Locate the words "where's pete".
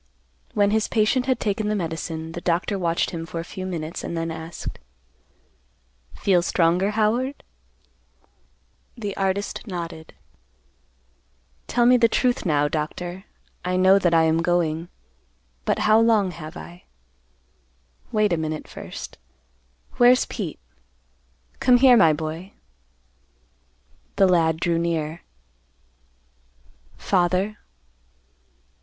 19.97-20.57